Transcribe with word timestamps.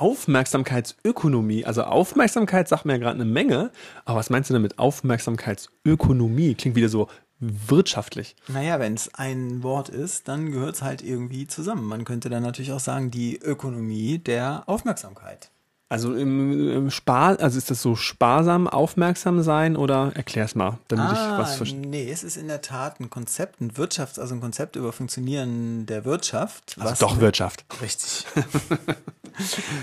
Aufmerksamkeitsökonomie. 0.00 1.66
Also 1.66 1.84
Aufmerksamkeit 1.84 2.68
sagt 2.68 2.86
mir 2.86 2.92
ja 2.94 2.98
gerade 2.98 3.16
eine 3.16 3.26
Menge, 3.26 3.70
aber 4.04 4.18
was 4.18 4.30
meinst 4.30 4.48
du 4.48 4.54
denn 4.54 4.62
mit 4.62 4.78
Aufmerksamkeitsökonomie? 4.78 6.54
Klingt 6.54 6.74
wieder 6.74 6.88
so 6.88 7.08
wirtschaftlich. 7.38 8.34
Naja, 8.48 8.80
wenn 8.80 8.94
es 8.94 9.14
ein 9.14 9.62
Wort 9.62 9.88
ist, 9.88 10.28
dann 10.28 10.52
gehört 10.52 10.76
es 10.76 10.82
halt 10.82 11.02
irgendwie 11.02 11.46
zusammen. 11.46 11.84
Man 11.84 12.04
könnte 12.04 12.30
dann 12.30 12.42
natürlich 12.42 12.72
auch 12.72 12.80
sagen, 12.80 13.10
die 13.10 13.38
Ökonomie 13.38 14.18
der 14.18 14.62
Aufmerksamkeit. 14.66 15.50
Also 15.90 16.14
im, 16.14 16.70
im 16.70 16.90
Spar, 16.90 17.40
also 17.40 17.58
ist 17.58 17.70
das 17.70 17.82
so 17.82 17.96
sparsam 17.96 18.68
aufmerksam 18.68 19.42
sein 19.42 19.76
oder 19.76 20.12
erklär's 20.14 20.54
mal, 20.54 20.78
damit 20.86 21.06
ah, 21.06 21.12
ich 21.12 21.38
was 21.42 21.56
verstehe. 21.56 21.80
Nee, 21.80 22.08
es 22.08 22.22
ist 22.22 22.36
in 22.36 22.46
der 22.46 22.62
Tat 22.62 23.00
ein 23.00 23.10
Konzept, 23.10 23.60
ein 23.60 23.72
Wirtschafts-, 23.72 24.20
also 24.20 24.34
ein 24.34 24.40
Konzept 24.40 24.76
über 24.76 24.92
Funktionieren 24.92 25.86
der 25.86 26.04
Wirtschaft. 26.04 26.76
Also 26.78 27.06
doch 27.06 27.20
Wirtschaft. 27.20 27.64
Richtig. 27.82 28.24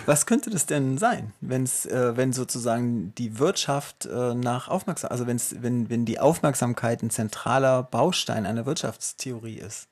was 0.06 0.26
könnte 0.26 0.50
das 0.50 0.66
denn 0.66 0.98
sein, 0.98 1.34
wenn's, 1.42 1.86
äh, 1.86 2.16
wenn 2.16 2.34
sozusagen 2.34 3.14
die 3.16 3.40
Wirtschaft 3.40 4.06
äh, 4.06 4.34
nach 4.34 4.68
Aufmerksamkeit, 4.68 5.12
also 5.12 5.28
wenn's, 5.28 5.56
wenn, 5.60 5.90
wenn 5.90 6.06
die 6.06 6.20
Aufmerksamkeit 6.20 7.04
ein 7.04 7.10
zentraler 7.10 7.84
Baustein 7.84 8.46
einer 8.46 8.66
Wirtschaftstheorie 8.66 9.58
ist? 9.58 9.88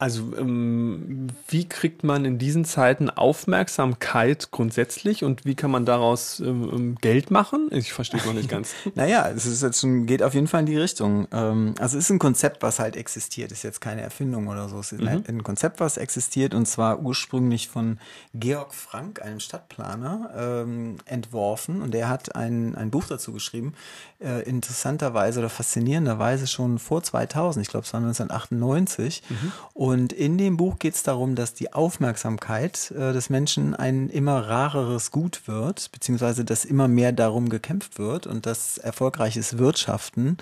Also 0.00 0.32
ähm, 0.38 1.26
wie 1.48 1.68
kriegt 1.68 2.04
man 2.04 2.24
in 2.24 2.38
diesen 2.38 2.64
Zeiten 2.64 3.10
Aufmerksamkeit 3.10 4.50
grundsätzlich 4.50 5.24
und 5.24 5.44
wie 5.44 5.54
kann 5.54 5.70
man 5.70 5.84
daraus 5.84 6.40
ähm, 6.40 6.70
ähm 6.72 6.94
Geld 7.02 7.30
machen? 7.30 7.68
Ich 7.70 7.92
verstehe 7.92 8.18
es 8.18 8.24
noch 8.24 8.32
nicht 8.32 8.48
ganz. 8.48 8.72
naja, 8.94 9.28
es 9.28 9.44
ist 9.44 9.62
jetzt 9.62 9.82
schon, 9.82 10.06
geht 10.06 10.22
auf 10.22 10.32
jeden 10.32 10.46
Fall 10.46 10.60
in 10.60 10.66
die 10.66 10.78
Richtung. 10.78 11.28
Ähm, 11.32 11.74
also 11.78 11.98
es 11.98 12.04
ist 12.04 12.10
ein 12.10 12.18
Konzept, 12.18 12.62
was 12.62 12.78
halt 12.78 12.96
existiert, 12.96 13.52
ist 13.52 13.62
jetzt 13.62 13.82
keine 13.82 14.00
Erfindung 14.00 14.48
oder 14.48 14.70
so. 14.70 14.78
Es 14.78 14.92
ist 14.92 15.02
mhm. 15.02 15.22
ein 15.28 15.42
Konzept, 15.42 15.80
was 15.80 15.98
existiert 15.98 16.54
und 16.54 16.64
zwar 16.64 17.00
ursprünglich 17.00 17.68
von 17.68 17.98
Georg 18.32 18.72
Frank, 18.72 19.20
einem 19.20 19.38
Stadtplaner, 19.38 20.30
ähm, 20.34 20.96
entworfen 21.04 21.82
und 21.82 21.92
der 21.92 22.08
hat 22.08 22.34
ein, 22.34 22.74
ein 22.74 22.90
Buch 22.90 23.04
dazu 23.04 23.34
geschrieben, 23.34 23.74
äh, 24.18 24.48
interessanterweise 24.48 25.40
oder 25.40 25.50
faszinierenderweise 25.50 26.46
schon 26.46 26.78
vor 26.78 27.02
2000, 27.02 27.66
ich 27.66 27.70
glaube 27.70 27.84
es 27.84 27.92
war 27.92 28.00
1998 28.00 29.22
mhm. 29.28 29.52
Und 29.74 29.89
in 29.92 30.38
dem 30.38 30.56
Buch 30.56 30.78
geht 30.78 30.94
es 30.94 31.02
darum, 31.02 31.34
dass 31.34 31.54
die 31.54 31.72
Aufmerksamkeit 31.72 32.90
äh, 32.90 33.12
des 33.12 33.30
Menschen 33.30 33.74
ein 33.74 34.08
immer 34.08 34.48
rareres 34.48 35.10
Gut 35.10 35.42
wird, 35.46 35.90
beziehungsweise 35.92 36.44
dass 36.44 36.64
immer 36.64 36.88
mehr 36.88 37.12
darum 37.12 37.48
gekämpft 37.48 37.98
wird 37.98 38.26
und 38.26 38.46
dass 38.46 38.78
erfolgreiches 38.78 39.58
Wirtschaften 39.58 40.38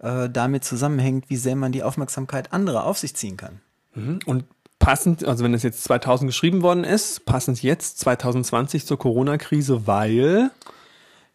äh, 0.00 0.28
damit 0.28 0.64
zusammenhängt, 0.64 1.28
wie 1.28 1.36
sehr 1.36 1.56
man 1.56 1.72
die 1.72 1.82
Aufmerksamkeit 1.82 2.52
anderer 2.52 2.84
auf 2.84 2.98
sich 2.98 3.14
ziehen 3.14 3.36
kann. 3.36 3.60
Mhm. 3.94 4.20
Und 4.26 4.44
passend, 4.78 5.24
also 5.24 5.44
wenn 5.44 5.54
es 5.54 5.62
jetzt 5.62 5.84
2000 5.84 6.28
geschrieben 6.28 6.62
worden 6.62 6.84
ist, 6.84 7.24
passend 7.26 7.62
jetzt 7.62 7.98
2020 8.00 8.86
zur 8.86 8.98
Corona-Krise, 8.98 9.86
weil 9.86 10.50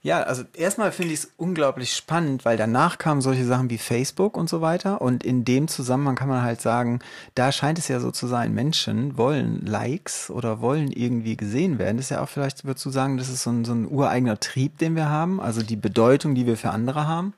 ja, 0.03 0.21
also 0.21 0.43
erstmal 0.53 0.91
finde 0.91 1.13
ich 1.13 1.21
es 1.21 1.31
unglaublich 1.37 1.95
spannend, 1.95 2.43
weil 2.43 2.57
danach 2.57 2.97
kamen 2.97 3.21
solche 3.21 3.45
Sachen 3.45 3.69
wie 3.69 3.77
Facebook 3.77 4.35
und 4.35 4.49
so 4.49 4.59
weiter. 4.59 5.01
Und 5.01 5.23
in 5.23 5.45
dem 5.45 5.69
Zusammenhang 5.69 6.15
kann 6.15 6.27
man 6.27 6.43
halt 6.43 6.59
sagen, 6.59 6.99
da 7.35 7.53
scheint 7.53 7.79
es 7.79 7.87
ja 7.87 8.01
so 8.01 8.11
zu 8.11 8.27
sein, 8.27 8.53
Menschen 8.53 9.17
wollen 9.17 9.65
Likes 9.65 10.29
oder 10.29 10.59
wollen 10.59 10.91
irgendwie 10.91 11.37
gesehen 11.37 11.79
werden. 11.79 11.95
Das 11.95 12.07
ist 12.07 12.09
ja 12.09 12.21
auch 12.21 12.27
vielleicht, 12.27 12.65
würdest 12.65 12.85
du 12.85 12.89
sagen, 12.89 13.15
das 13.15 13.29
ist 13.29 13.43
so 13.43 13.51
ein, 13.51 13.63
so 13.63 13.71
ein 13.71 13.89
ureigener 13.89 14.37
Trieb, 14.41 14.77
den 14.77 14.97
wir 14.97 15.07
haben, 15.07 15.39
also 15.39 15.63
die 15.63 15.77
Bedeutung, 15.77 16.35
die 16.35 16.45
wir 16.47 16.57
für 16.57 16.71
andere 16.71 17.07
haben. 17.07 17.33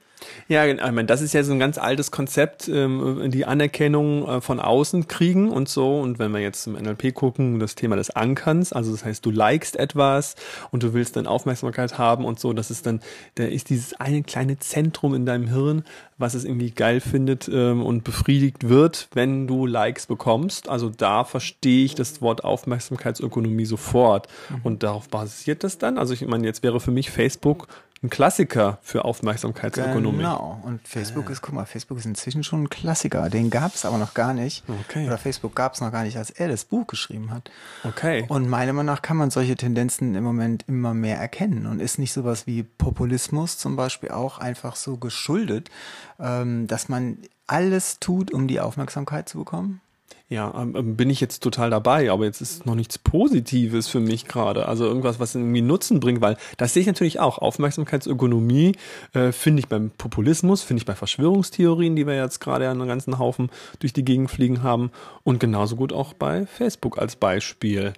Ja, 0.48 0.66
ich 0.66 0.78
meine, 0.80 1.06
das 1.06 1.22
ist 1.22 1.34
ja 1.34 1.44
so 1.44 1.54
ein 1.54 1.60
ganz 1.60 1.78
altes 1.78 2.12
Konzept, 2.12 2.68
ähm, 2.68 3.30
die 3.32 3.46
Anerkennung 3.46 4.28
äh, 4.28 4.42
von 4.42 4.60
außen 4.60 5.08
kriegen 5.08 5.50
und 5.50 5.70
so. 5.70 6.00
Und 6.00 6.20
wenn 6.20 6.32
wir 6.32 6.40
jetzt 6.40 6.64
zum 6.64 6.74
NLP 6.74 7.14
gucken, 7.14 7.60
das 7.60 7.76
Thema 7.76 7.96
des 7.96 8.12
Ankerns, 8.12 8.72
also 8.74 8.92
das 8.92 9.04
heißt, 9.04 9.26
du 9.26 9.32
likest 9.32 9.76
etwas 9.76 10.36
und 10.72 10.84
du 10.84 10.94
willst 10.94 11.16
dann 11.16 11.28
Aufmerksamkeit 11.28 11.98
haben 11.98 12.26
und 12.26 12.40
so, 12.40 12.54
das 12.54 12.72
ist 12.72 12.86
dann, 12.86 13.02
da 13.36 13.44
ist 13.44 13.70
dieses 13.70 13.94
eine 14.00 14.24
kleine 14.24 14.60
Zentrum 14.60 15.16
in 15.16 15.26
deinem 15.26 15.48
Hirn, 15.48 15.84
was 16.18 16.34
es 16.34 16.46
irgendwie 16.46 16.72
geil 16.72 17.02
findet 17.02 17.50
ähm, 17.52 17.84
und 17.84 18.04
befriedigt 18.04 18.70
wird, 18.70 19.10
wenn 19.14 19.48
du 19.48 19.66
Likes 19.66 20.06
bekommst. 20.06 20.70
Also 20.70 20.90
da 20.90 21.24
verstehe 21.24 21.86
ich 21.86 21.96
das 21.96 22.22
Wort 22.22 22.44
Aufmerksamkeitsökonomie 22.44 23.66
sofort. 23.66 24.28
Mhm. 24.50 24.62
Und 24.64 24.84
darauf 24.84 25.10
basiert 25.10 25.64
das 25.64 25.78
dann. 25.78 25.98
Also 25.98 26.14
ich 26.14 26.26
meine, 26.26 26.46
jetzt 26.46 26.64
wäre 26.64 26.80
für 26.80 26.92
mich 26.92 27.10
Facebook 27.10 27.68
ein 28.04 28.10
Klassiker 28.10 28.78
für 28.82 29.06
Aufmerksamkeitsökonomie. 29.06 30.18
Genau. 30.18 30.62
Und 30.64 30.88
Facebook 30.88 31.30
ist, 31.30 31.42
guck 31.42 31.56
mal, 31.56 31.66
Facebook 31.66 31.98
ist 31.98 32.06
inzwischen 32.06 32.44
schon 32.44 32.64
ein 32.64 32.70
Klassiker. 32.70 33.30
Den 33.30 33.50
gab 33.50 33.74
es 33.74 33.86
aber 33.86 33.98
noch 33.98 34.14
gar 34.14 34.34
nicht. 34.34 34.64
Okay. 34.88 35.08
Oder 35.08 35.18
Facebook 35.18 35.56
gab 35.56 35.74
es 35.74 35.82
noch 35.82 35.92
gar 35.92 36.04
nicht, 36.04 36.18
als 36.18 36.30
er 36.30 36.48
das 36.48 36.66
Buch 36.66 36.88
geschrieben 36.88 37.32
hat. 37.32 37.50
Okay. 37.84 38.26
Und 38.28 38.48
meiner 38.48 38.74
Meinung 38.74 38.94
nach 38.94 39.02
kann 39.02 39.18
man 39.18 39.32
solche 39.32 39.56
Tendenzen 39.56 40.14
im 40.14 40.24
Moment 40.24 40.66
immer 40.68 40.94
mehr 40.94 41.18
erkennen. 41.18 41.66
Und 41.66 41.80
ist 41.80 41.98
nicht 41.98 42.14
sowas 42.14 42.46
wie 42.46 42.64
Populismus 42.64 43.58
zum 43.58 43.76
Beispiel 43.76 44.12
auch 44.12 44.38
einfach 44.38 44.76
so 44.76 44.98
geschuldet, 44.98 45.72
ähm, 46.20 46.68
dass 46.68 46.90
man 46.90 47.18
alles 47.48 48.00
tut, 48.00 48.32
um 48.32 48.48
die 48.48 48.60
Aufmerksamkeit 48.60 49.30
zu 49.30 49.40
bekommen? 49.40 49.82
Ja, 50.28 50.60
ähm, 50.60 50.76
ähm, 50.76 50.96
bin 50.96 51.12
ich 51.12 51.22
jetzt 51.22 51.44
total 51.44 51.70
dabei, 51.70 52.10
aber 52.12 52.26
jetzt 52.26 52.42
ist 52.42 52.66
noch 52.66 52.74
nichts 52.74 52.98
Positives 52.98 53.88
für 53.88 54.00
mich 54.00 54.26
gerade. 54.26 54.68
Also 54.68 54.86
irgendwas, 54.86 55.20
was 55.20 55.36
irgendwie 55.36 55.62
Nutzen 55.62 56.00
bringt, 56.00 56.20
weil 56.20 56.36
das 56.58 56.74
sehe 56.74 56.82
ich 56.82 56.88
natürlich 56.88 57.20
auch. 57.20 57.38
Aufmerksamkeitsökonomie 57.38 58.72
äh, 59.14 59.32
finde 59.32 59.60
ich 59.60 59.68
beim 59.68 59.92
Populismus, 59.92 60.64
finde 60.64 60.82
ich 60.82 60.86
bei 60.88 60.96
Verschwörungstheorien, 60.96 61.96
die 61.96 62.08
wir 62.08 62.16
jetzt 62.16 62.40
gerade 62.40 62.68
einen 62.68 62.88
ganzen 62.88 63.20
Haufen 63.20 63.52
durch 63.80 63.94
die 63.94 64.04
Gegend 64.04 64.32
fliegen 64.32 64.64
haben 64.64 64.90
und 65.24 65.40
genauso 65.40 65.76
gut 65.76 65.94
auch 65.94 66.14
bei 66.14 66.48
Facebook 66.48 66.98
als 66.98 67.16
Beispiel. 67.16 67.94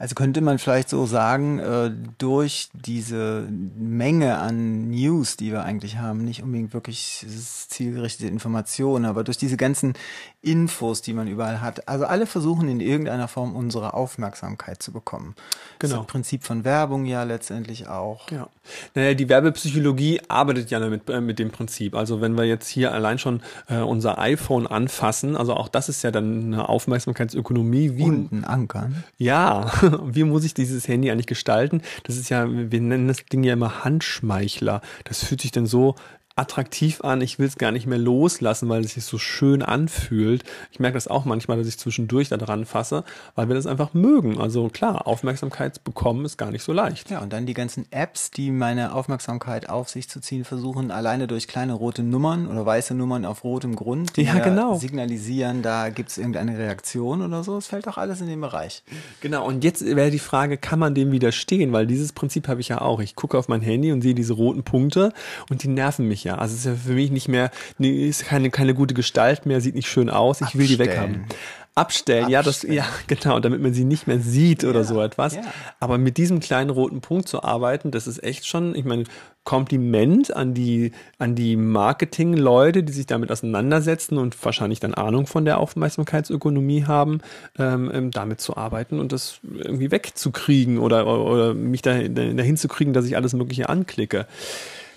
Also 0.00 0.14
könnte 0.14 0.40
man 0.40 0.58
vielleicht 0.58 0.88
so 0.88 1.04
sagen, 1.04 1.58
äh, 1.58 1.90
durch 2.16 2.70
diese 2.72 3.46
Menge 3.76 4.38
an 4.38 4.88
News, 4.88 5.36
die 5.36 5.52
wir 5.52 5.62
eigentlich 5.62 5.98
haben, 5.98 6.24
nicht 6.24 6.42
unbedingt 6.42 6.72
wirklich 6.72 7.26
zielgerichtete 7.68 8.26
Informationen, 8.26 9.04
aber 9.04 9.24
durch 9.24 9.36
diese 9.36 9.58
ganzen 9.58 9.92
Infos, 10.40 11.02
die 11.02 11.12
man 11.12 11.28
überall 11.28 11.60
hat. 11.60 11.86
Also 11.86 12.06
alle 12.06 12.24
versuchen 12.24 12.66
in 12.70 12.80
irgendeiner 12.80 13.28
Form 13.28 13.54
unsere 13.54 13.92
Aufmerksamkeit 13.92 14.82
zu 14.82 14.90
bekommen. 14.90 15.34
Genau. 15.78 15.98
Das 15.98 16.06
Prinzip 16.06 16.44
von 16.44 16.64
Werbung 16.64 17.04
ja 17.04 17.24
letztendlich 17.24 17.88
auch. 17.88 18.30
Ja. 18.30 18.48
Naja, 18.94 19.12
die 19.12 19.28
Werbepsychologie 19.28 20.22
arbeitet 20.28 20.70
ja 20.70 20.80
damit, 20.80 21.10
äh, 21.10 21.20
mit 21.20 21.38
dem 21.38 21.50
Prinzip. 21.50 21.94
Also 21.94 22.22
wenn 22.22 22.38
wir 22.38 22.44
jetzt 22.44 22.68
hier 22.68 22.92
allein 22.94 23.18
schon 23.18 23.42
äh, 23.68 23.80
unser 23.80 24.18
iPhone 24.18 24.66
anfassen, 24.66 25.36
also 25.36 25.52
auch 25.52 25.68
das 25.68 25.90
ist 25.90 26.02
ja 26.02 26.10
dann 26.10 26.54
eine 26.54 26.70
Aufmerksamkeitsökonomie. 26.70 27.98
Wie, 27.98 28.02
Und 28.04 28.32
ein 28.32 28.44
Ankern. 28.44 29.04
Ja, 29.18 29.70
wie 30.04 30.24
muss 30.24 30.44
ich 30.44 30.54
dieses 30.54 30.88
Handy 30.88 31.10
eigentlich 31.10 31.26
gestalten? 31.26 31.82
Das 32.04 32.16
ist 32.16 32.28
ja, 32.28 32.46
wir 32.48 32.80
nennen 32.80 33.08
das 33.08 33.24
Ding 33.26 33.44
ja 33.44 33.54
immer 33.54 33.84
Handschmeichler. 33.84 34.80
Das 35.04 35.24
fühlt 35.24 35.40
sich 35.40 35.50
dann 35.50 35.66
so 35.66 35.94
attraktiv 36.40 37.02
an, 37.02 37.20
ich 37.20 37.38
will 37.38 37.46
es 37.46 37.56
gar 37.56 37.70
nicht 37.70 37.86
mehr 37.86 37.98
loslassen, 37.98 38.68
weil 38.68 38.82
es 38.84 38.94
sich 38.94 39.04
so 39.04 39.18
schön 39.18 39.62
anfühlt. 39.62 40.42
Ich 40.72 40.80
merke 40.80 40.94
das 40.94 41.06
auch 41.06 41.24
manchmal, 41.24 41.58
dass 41.58 41.66
ich 41.66 41.78
zwischendurch 41.78 42.30
da 42.30 42.38
dran 42.38 42.64
fasse, 42.64 43.04
weil 43.34 43.48
wir 43.48 43.54
das 43.54 43.66
einfach 43.66 43.92
mögen. 43.92 44.40
Also 44.40 44.68
klar, 44.68 45.06
Aufmerksamkeit 45.06 45.84
bekommen 45.84 46.24
ist 46.24 46.38
gar 46.38 46.50
nicht 46.50 46.62
so 46.62 46.72
leicht. 46.72 47.10
Ja, 47.10 47.20
und 47.20 47.32
dann 47.32 47.46
die 47.46 47.54
ganzen 47.54 47.86
Apps, 47.92 48.30
die 48.30 48.50
meine 48.50 48.94
Aufmerksamkeit 48.94 49.68
auf 49.68 49.90
sich 49.90 50.08
zu 50.08 50.20
ziehen 50.20 50.44
versuchen, 50.44 50.90
alleine 50.90 51.26
durch 51.26 51.46
kleine 51.46 51.74
rote 51.74 52.02
Nummern 52.02 52.46
oder 52.46 52.64
weiße 52.64 52.94
Nummern 52.94 53.24
auf 53.26 53.44
rotem 53.44 53.76
Grund, 53.76 54.16
die 54.16 54.22
ja, 54.22 54.38
genau. 54.38 54.76
signalisieren, 54.76 55.62
da 55.62 55.90
gibt 55.90 56.10
es 56.10 56.18
irgendeine 56.18 56.56
Reaktion 56.56 57.20
oder 57.20 57.44
so. 57.44 57.58
Es 57.58 57.66
fällt 57.66 57.86
auch 57.86 57.98
alles 57.98 58.20
in 58.22 58.28
den 58.28 58.40
Bereich. 58.40 58.82
Genau, 59.20 59.46
und 59.46 59.62
jetzt 59.62 59.84
wäre 59.84 60.10
die 60.10 60.18
Frage, 60.18 60.56
kann 60.56 60.78
man 60.78 60.94
dem 60.94 61.12
widerstehen? 61.12 61.72
Weil 61.72 61.86
dieses 61.86 62.12
Prinzip 62.12 62.48
habe 62.48 62.60
ich 62.60 62.68
ja 62.68 62.80
auch. 62.80 63.00
Ich 63.00 63.14
gucke 63.14 63.36
auf 63.36 63.48
mein 63.48 63.60
Handy 63.60 63.92
und 63.92 64.00
sehe 64.00 64.14
diese 64.14 64.32
roten 64.32 64.62
Punkte 64.62 65.12
und 65.50 65.62
die 65.62 65.68
nerven 65.68 66.08
mich 66.08 66.24
ja 66.24 66.29
ja. 66.30 66.38
Also 66.38 66.54
es 66.54 66.60
ist 66.60 66.66
ja 66.66 66.74
für 66.74 66.92
mich 66.92 67.10
nicht 67.10 67.28
mehr, 67.28 67.50
ist 67.78 68.24
keine, 68.24 68.50
keine 68.50 68.74
gute 68.74 68.94
Gestalt 68.94 69.46
mehr, 69.46 69.60
sieht 69.60 69.74
nicht 69.74 69.88
schön 69.88 70.10
aus, 70.10 70.40
ich 70.40 70.56
will 70.56 70.66
die 70.66 70.78
weghaben. 70.78 71.26
abstellen. 71.74 72.28
Ja, 72.28 72.42
das, 72.42 72.62
ja, 72.62 72.84
genau, 73.06 73.40
damit 73.40 73.60
man 73.60 73.74
sie 73.74 73.84
nicht 73.84 74.06
mehr 74.06 74.20
sieht 74.20 74.64
oder 74.64 74.84
so 74.84 75.00
etwas. 75.02 75.34
ja. 75.34 75.42
Aber 75.80 75.98
mit 75.98 76.16
diesem 76.18 76.40
kleinen 76.40 76.70
roten 76.70 77.00
Punkt 77.00 77.28
zu 77.28 77.42
arbeiten, 77.42 77.90
das 77.90 78.06
ist 78.06 78.22
echt 78.22 78.46
schon, 78.46 78.74
ich 78.74 78.84
meine, 78.84 79.04
Kompliment 79.42 80.36
an 80.36 80.52
die, 80.52 80.92
an 81.18 81.34
die 81.34 81.56
Marketing-Leute, 81.56 82.82
die 82.82 82.92
sich 82.92 83.06
damit 83.06 83.32
auseinandersetzen 83.32 84.18
und 84.18 84.36
wahrscheinlich 84.44 84.80
dann 84.80 84.94
Ahnung 84.94 85.26
von 85.26 85.44
der 85.44 85.58
Aufmerksamkeitsökonomie 85.58 86.84
haben, 86.84 87.20
ähm, 87.58 87.90
ähm, 87.92 88.10
damit 88.10 88.40
zu 88.40 88.56
arbeiten 88.56 89.00
und 89.00 89.12
das 89.12 89.40
irgendwie 89.42 89.90
wegzukriegen 89.90 90.78
oder, 90.78 91.06
oder 91.06 91.54
mich 91.54 91.82
da, 91.82 91.98
dahin 91.98 92.56
zu 92.56 92.68
kriegen, 92.68 92.92
dass 92.92 93.06
ich 93.06 93.16
alles 93.16 93.32
Mögliche 93.32 93.68
anklicke. 93.68 94.26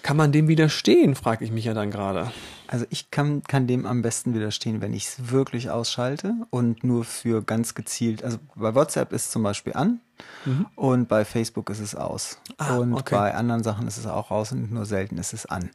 Kann 0.03 0.17
man 0.17 0.31
dem 0.31 0.47
widerstehen, 0.47 1.15
frage 1.15 1.45
ich 1.45 1.51
mich 1.51 1.65
ja 1.65 1.73
dann 1.73 1.89
gerade. 1.89 2.31
Also 2.67 2.85
ich 2.89 3.09
kann, 3.09 3.41
kann 3.43 3.67
dem 3.67 3.85
am 3.85 4.01
besten 4.01 4.33
widerstehen, 4.33 4.81
wenn 4.81 4.93
ich 4.93 5.05
es 5.05 5.31
wirklich 5.31 5.69
ausschalte 5.69 6.33
und 6.49 6.83
nur 6.83 7.05
für 7.05 7.41
ganz 7.41 7.73
gezielt, 7.73 8.23
also 8.23 8.37
bei 8.55 8.75
WhatsApp 8.75 9.13
ist 9.13 9.25
es 9.25 9.31
zum 9.31 9.43
Beispiel 9.43 9.73
an 9.73 10.01
und 10.75 11.07
bei 11.07 11.23
Facebook 11.23 11.69
ist 11.69 11.79
es 11.79 11.95
aus. 11.95 12.37
Mhm. 12.49 12.53
Ah, 12.57 12.77
und 12.77 12.93
okay. 12.93 13.15
bei 13.15 13.33
anderen 13.33 13.63
Sachen 13.63 13.87
ist 13.87 13.97
es 13.97 14.05
auch 14.05 14.29
aus 14.29 14.51
und 14.51 14.71
nur 14.71 14.85
selten 14.85 15.17
ist 15.17 15.33
es 15.33 15.45
an. 15.45 15.69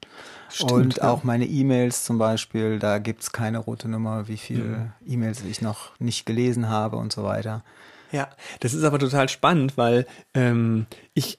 Stimmt, 0.51 0.73
und 0.73 0.97
ja. 0.97 1.11
auch 1.11 1.25
meine 1.25 1.47
E-Mails 1.47 2.05
zum 2.05 2.19
Beispiel, 2.19 2.79
da 2.79 2.99
gibt 2.99 3.23
es 3.23 3.33
keine 3.33 3.59
rote 3.59 3.89
Nummer, 3.89 4.29
wie 4.29 4.37
viele 4.37 4.65
Mhm. 4.65 4.93
E-Mails 5.07 5.43
ich 5.43 5.63
noch 5.63 5.99
nicht 6.01 6.27
gelesen 6.27 6.69
habe 6.69 6.97
und 6.97 7.13
so 7.13 7.25
weiter. 7.25 7.65
Ja, 8.13 8.29
das 8.61 8.75
ist 8.75 8.85
aber 8.85 8.99
total 8.99 9.29
spannend, 9.29 9.77
weil 9.77 10.07
ähm, 10.35 10.87
ich 11.15 11.39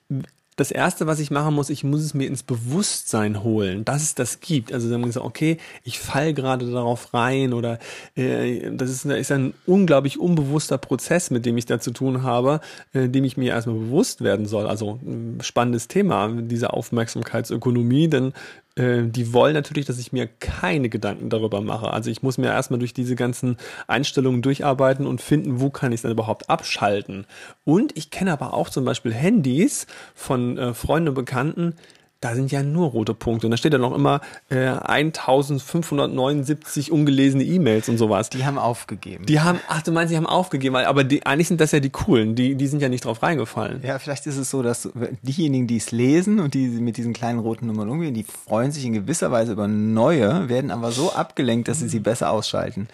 das 0.60 0.72
erste, 0.72 1.08
was 1.08 1.20
ich 1.20 1.32
machen 1.32 1.56
muss, 1.56 1.70
ich 1.70 1.84
muss 1.84 2.02
es 2.02 2.14
mir 2.14 2.28
ins 2.28 2.44
Bewusstsein 2.44 3.44
holen, 3.44 3.86
dass 3.86 4.02
es 4.04 4.16
das 4.16 4.40
gibt. 4.42 4.74
Also 4.74 4.90
dann 4.90 5.10
sagen, 5.12 5.26
okay, 5.26 5.58
ich 5.84 6.00
fall 6.00 6.34
gerade 6.34 6.70
darauf 6.70 7.14
rein 7.14 7.54
oder 7.54 7.80
äh, 8.16 8.70
das 8.72 8.90
ist, 8.90 9.06
ist 9.06 9.32
ein 9.32 9.54
unglaublich 9.66 10.20
unbewusster 10.20 10.78
Prozess, 10.78 11.32
mit 11.32 11.46
dem 11.46 11.58
ich 11.58 11.66
da 11.66 11.80
zu 11.80 11.92
tun 11.92 12.24
habe, 12.24 12.60
äh, 12.94 13.08
dem 13.08 13.24
ich 13.24 13.38
mir 13.38 13.54
erstmal 13.54 13.78
bewusst 13.78 14.22
werden 14.22 14.46
soll. 14.46 14.68
Also 14.68 15.00
ein 15.02 15.40
spannendes 15.42 15.88
Thema, 15.88 16.30
diese 16.30 16.74
Aufmerksamkeitsökonomie, 16.74 18.10
denn 18.10 18.34
äh, 18.80 19.04
die 19.06 19.34
wollen 19.34 19.54
natürlich, 19.54 19.86
dass 19.86 20.00
ich 20.00 20.12
mir 20.12 20.28
keine 20.28 20.90
Gedanken 20.90 21.30
darüber 21.30 21.62
mache. 21.62 21.92
Also 21.92 22.10
ich 22.10 22.24
muss 22.24 22.38
mir 22.38 22.48
erstmal 22.48 22.80
durch 22.80 22.94
diese 22.94 23.16
ganzen 23.16 23.58
Einstellungen 23.88 24.42
durcharbeiten 24.42 25.06
und 25.06 25.22
finden, 25.22 25.60
wo 25.60 25.70
kann 25.70 25.92
ich 25.92 25.98
es 25.98 26.02
dann 26.04 26.12
überhaupt 26.12 26.50
abschalten. 26.50 27.26
Und 27.66 27.96
ich 27.98 28.10
kenne 28.10 28.32
aber 28.32 28.54
auch 28.54 28.70
zum 28.70 28.86
Beispiel 28.86 29.14
Handys 29.14 29.86
von 30.16 30.58
äh, 30.58 30.74
Freunden 30.74 31.10
und 31.10 31.16
Bekannten, 31.16 31.76
da 32.22 32.36
sind 32.36 32.52
ja 32.52 32.64
nur 32.64 32.90
rote 32.90 33.14
Punkte. 33.14 33.48
Und 33.48 33.52
da 33.52 33.58
steht 33.58 33.74
ja 33.74 33.80
noch 33.80 33.96
immer 33.96 34.22
äh, 34.50 34.68
1579 34.68 36.92
ungelesene 36.92 37.44
E-Mails 37.44 37.90
und 37.90 37.98
sowas. 37.98 38.30
Die 38.30 38.46
haben 38.46 38.58
aufgegeben. 38.58 39.26
Die 39.26 39.40
haben, 39.40 39.60
ach 39.68 39.82
du 39.82 39.92
meinst, 39.92 40.12
die 40.12 40.18
haben 40.18 40.26
aufgegeben, 40.26 40.76
weil- 40.76 40.86
aber 40.86 41.04
die, 41.04 41.26
eigentlich 41.26 41.48
sind 41.48 41.62
das 41.62 41.72
ja 41.72 41.80
die 41.80 41.90
coolen, 41.90 42.36
die, 42.36 42.56
die 42.56 42.68
sind 42.68 42.82
ja 42.82 42.90
nicht 42.90 43.06
drauf 43.06 43.24
reingefallen. 43.24 43.82
Ja, 43.84 44.00
vielleicht 44.00 44.28
ist 44.28 44.38
es 44.38 44.50
so, 44.50 44.62
dass 44.62 44.90
diejenigen, 45.22 45.68
die 45.68 45.78
es 45.78 45.92
lesen 45.92 46.40
und 46.40 46.54
die 46.54 46.68
mit 46.68 46.98
diesen 46.98 47.14
kleinen 47.14 47.40
roten 47.40 47.68
Nummern 47.68 47.90
umgehen, 47.90 48.14
die 48.14 48.24
freuen 48.26 48.72
sich 48.72 48.86
in 48.86 48.94
gewisser 48.94 49.32
Weise 49.32 49.54
über 49.54 49.68
neue, 49.68 50.50
werden 50.50 50.72
aber 50.72 50.92
so 50.92 51.14
abgelenkt, 51.14 51.68
dass 51.68 51.80
sie 51.80 51.90
sie 51.90 52.00
besser 52.00 52.32
ausschalten. 52.32 52.88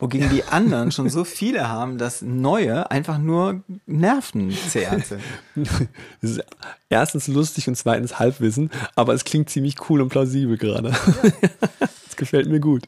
Wogegen 0.00 0.30
die 0.30 0.44
anderen 0.44 0.92
schon 0.92 1.08
so 1.10 1.24
viele 1.24 1.68
haben, 1.68 1.98
dass 1.98 2.22
neue 2.22 2.90
einfach 2.90 3.18
nur 3.18 3.60
nervenzerrend 3.86 5.06
sind. 5.06 5.20
Das 6.22 6.30
ist 6.30 6.40
erstens 6.88 7.28
lustig 7.28 7.68
und 7.68 7.76
zweitens 7.76 8.18
Halbwissen, 8.18 8.69
aber 8.94 9.14
es 9.14 9.24
klingt 9.24 9.50
ziemlich 9.50 9.76
cool 9.88 10.00
und 10.00 10.08
plausibel 10.08 10.56
gerade. 10.56 10.92
Gefällt 12.20 12.48
mir 12.48 12.60
gut. 12.60 12.84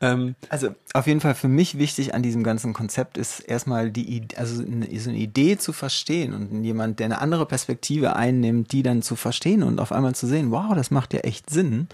Ähm, 0.00 0.34
Also 0.48 0.74
auf 0.94 1.06
jeden 1.06 1.20
Fall 1.20 1.34
für 1.34 1.48
mich 1.48 1.76
wichtig 1.76 2.14
an 2.14 2.22
diesem 2.22 2.42
ganzen 2.42 2.72
Konzept 2.72 3.18
ist 3.18 3.40
erstmal 3.40 3.90
die 3.90 4.16
Idee, 4.16 4.36
also 4.36 4.62
eine, 4.62 4.86
so 4.98 5.10
eine 5.10 5.18
Idee 5.18 5.58
zu 5.58 5.74
verstehen 5.74 6.32
und 6.32 6.64
jemand, 6.64 7.00
der 7.00 7.04
eine 7.06 7.20
andere 7.20 7.44
Perspektive 7.44 8.16
einnimmt, 8.16 8.72
die 8.72 8.82
dann 8.82 9.02
zu 9.02 9.16
verstehen 9.16 9.62
und 9.62 9.78
auf 9.80 9.92
einmal 9.92 10.14
zu 10.14 10.26
sehen, 10.26 10.50
wow, 10.50 10.74
das 10.74 10.90
macht 10.90 11.12
ja 11.12 11.20
echt 11.20 11.50
Sinn, 11.50 11.88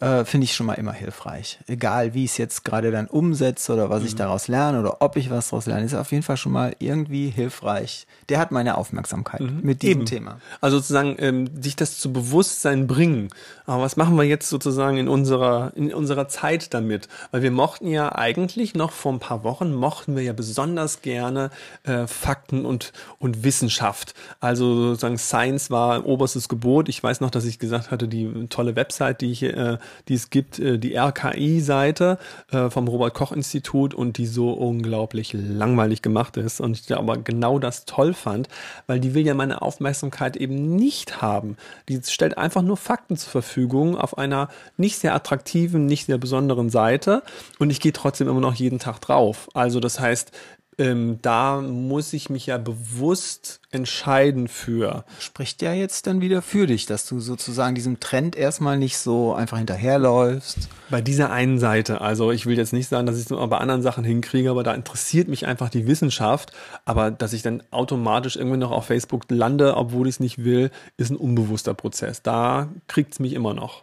äh, 0.00 0.24
finde 0.24 0.44
ich 0.44 0.54
schon 0.54 0.66
mal 0.66 0.74
immer 0.74 0.92
hilfreich. 0.92 1.58
Egal 1.66 2.14
wie 2.14 2.24
ich 2.24 2.32
es 2.32 2.36
jetzt 2.36 2.64
gerade 2.64 2.90
dann 2.92 3.06
umsetze 3.08 3.72
oder 3.72 3.90
was 3.90 4.04
ich 4.04 4.14
daraus 4.14 4.46
lerne 4.46 4.78
oder 4.80 5.02
ob 5.02 5.16
ich 5.16 5.30
was 5.30 5.48
daraus 5.50 5.66
lerne, 5.66 5.84
ist 5.84 5.94
auf 5.94 6.12
jeden 6.12 6.22
Fall 6.22 6.36
schon 6.36 6.52
mal 6.52 6.76
irgendwie 6.78 7.30
hilfreich. 7.30 8.06
Der 8.28 8.38
hat 8.38 8.52
meine 8.52 8.76
Aufmerksamkeit 8.76 9.40
mit 9.40 9.82
diesem 9.82 10.00
Eben. 10.00 10.06
Thema. 10.06 10.40
Also 10.60 10.76
sozusagen 10.78 11.16
ähm, 11.18 11.62
sich 11.62 11.74
das 11.74 11.98
zu 11.98 12.12
Bewusstsein 12.12 12.86
bringen. 12.86 13.30
Aber 13.64 13.82
was 13.82 13.96
machen 13.96 14.16
wir 14.16 14.24
jetzt 14.24 14.48
sozusagen 14.48 14.96
in 14.98 15.08
unserer 15.08 15.72
in 15.74 15.92
unserer 15.92 16.25
Zeit 16.28 16.74
damit? 16.74 17.08
Weil 17.30 17.42
wir 17.42 17.50
mochten 17.50 17.88
ja 17.88 18.14
eigentlich 18.14 18.74
noch 18.74 18.92
vor 18.92 19.12
ein 19.12 19.20
paar 19.20 19.44
Wochen 19.44 19.74
mochten 19.74 20.16
wir 20.16 20.22
ja 20.22 20.32
besonders 20.32 21.02
gerne 21.02 21.50
äh, 21.84 22.06
Fakten 22.06 22.64
und 22.64 22.92
und 23.18 23.44
Wissenschaft. 23.44 24.14
Also 24.40 24.88
sozusagen 24.88 25.18
Science 25.18 25.70
war 25.70 26.06
oberstes 26.06 26.48
Gebot. 26.48 26.88
Ich 26.88 27.02
weiß 27.02 27.20
noch, 27.20 27.30
dass 27.30 27.44
ich 27.44 27.58
gesagt 27.58 27.90
hatte, 27.90 28.08
die 28.08 28.46
tolle 28.48 28.76
Website, 28.76 29.20
die 29.20 29.32
ich, 29.32 29.42
äh, 29.42 29.78
die 30.08 30.14
es 30.14 30.30
gibt, 30.30 30.58
äh, 30.58 30.78
die 30.78 30.96
RKI-Seite 30.96 32.18
äh, 32.50 32.70
vom 32.70 32.88
Robert 32.88 33.14
Koch 33.14 33.32
Institut 33.32 33.94
und 33.94 34.18
die 34.18 34.26
so 34.26 34.52
unglaublich 34.52 35.32
langweilig 35.32 36.02
gemacht 36.02 36.36
ist 36.36 36.60
und 36.60 36.78
ich 36.78 36.96
aber 36.96 37.18
genau 37.18 37.58
das 37.58 37.84
toll 37.84 38.14
fand, 38.14 38.48
weil 38.86 39.00
die 39.00 39.14
will 39.14 39.26
ja 39.26 39.34
meine 39.34 39.62
Aufmerksamkeit 39.62 40.36
eben 40.36 40.76
nicht 40.76 41.22
haben. 41.22 41.56
Die 41.88 42.00
stellt 42.04 42.38
einfach 42.38 42.62
nur 42.62 42.76
Fakten 42.76 43.16
zur 43.16 43.30
Verfügung 43.30 43.96
auf 43.96 44.18
einer 44.18 44.48
nicht 44.76 44.98
sehr 44.98 45.14
attraktiven, 45.14 45.86
nicht 45.86 46.06
sehr 46.06 46.15
besonderen 46.18 46.70
Seite 46.70 47.22
und 47.58 47.70
ich 47.70 47.80
gehe 47.80 47.92
trotzdem 47.92 48.28
immer 48.28 48.40
noch 48.40 48.54
jeden 48.54 48.78
Tag 48.78 49.00
drauf. 49.00 49.48
Also 49.54 49.80
das 49.80 50.00
heißt, 50.00 50.32
ähm, 50.78 51.18
da 51.22 51.62
muss 51.62 52.12
ich 52.12 52.28
mich 52.28 52.46
ja 52.46 52.58
bewusst 52.58 53.60
entscheiden 53.70 54.46
für. 54.46 55.04
Spricht 55.18 55.62
ja 55.62 55.72
jetzt 55.72 56.06
dann 56.06 56.20
wieder 56.20 56.42
für 56.42 56.66
dich, 56.66 56.84
dass 56.84 57.06
du 57.06 57.18
sozusagen 57.18 57.74
diesem 57.74 57.98
Trend 57.98 58.36
erstmal 58.36 58.78
nicht 58.78 58.98
so 58.98 59.32
einfach 59.32 59.56
hinterherläufst. 59.56 60.68
Bei 60.90 61.00
dieser 61.00 61.30
einen 61.30 61.58
Seite, 61.58 62.02
also 62.02 62.30
ich 62.30 62.44
will 62.44 62.58
jetzt 62.58 62.74
nicht 62.74 62.88
sagen, 62.88 63.06
dass 63.06 63.16
ich 63.16 63.24
es 63.24 63.30
nur 63.30 63.46
bei 63.48 63.58
anderen 63.58 63.82
Sachen 63.82 64.04
hinkriege, 64.04 64.50
aber 64.50 64.62
da 64.62 64.74
interessiert 64.74 65.28
mich 65.28 65.46
einfach 65.46 65.70
die 65.70 65.86
Wissenschaft. 65.86 66.52
Aber 66.84 67.10
dass 67.10 67.32
ich 67.32 67.42
dann 67.42 67.62
automatisch 67.70 68.36
irgendwie 68.36 68.58
noch 68.58 68.70
auf 68.70 68.86
Facebook 68.86 69.24
lande, 69.30 69.76
obwohl 69.76 70.08
ich 70.08 70.16
es 70.16 70.20
nicht 70.20 70.44
will, 70.44 70.70
ist 70.98 71.10
ein 71.10 71.16
unbewusster 71.16 71.72
Prozess. 71.72 72.22
Da 72.22 72.68
kriegt 72.86 73.14
es 73.14 73.18
mich 73.18 73.32
immer 73.32 73.54
noch. 73.54 73.82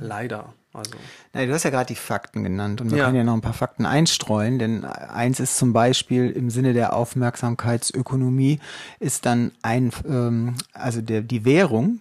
Leider. 0.00 0.54
Also. 0.74 0.92
Nein, 1.34 1.48
du 1.48 1.54
hast 1.54 1.64
ja 1.64 1.70
gerade 1.70 1.88
die 1.88 1.94
Fakten 1.96 2.42
genannt 2.44 2.80
und 2.80 2.90
wir 2.90 2.98
Ja. 2.98 3.04
können 3.04 3.16
ja 3.16 3.24
noch 3.24 3.34
ein 3.34 3.42
paar 3.42 3.52
Fakten 3.52 3.84
einstreuen, 3.84 4.58
denn 4.58 4.84
eins 4.84 5.38
ist 5.38 5.58
zum 5.58 5.72
Beispiel 5.72 6.30
im 6.30 6.48
Sinne 6.48 6.72
der 6.72 6.94
Aufmerksamkeitsökonomie 6.96 8.58
ist 8.98 9.26
dann 9.26 9.52
ein, 9.62 9.92
ähm, 10.08 10.54
also 10.72 11.02
der, 11.02 11.20
die 11.20 11.44
Währung, 11.44 12.00